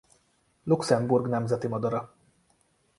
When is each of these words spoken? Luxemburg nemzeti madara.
Luxemburg 0.73 1.29
nemzeti 1.37 1.73
madara. 1.77 2.05